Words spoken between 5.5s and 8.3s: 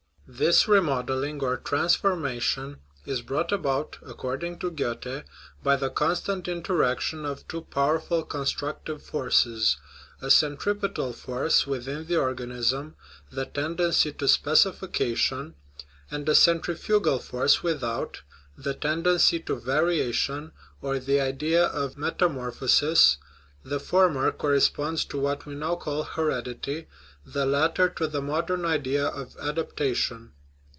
by the constant interaction of two powerful